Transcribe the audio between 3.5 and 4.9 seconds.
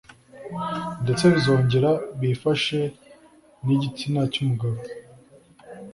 n'igitsina cy'umugabo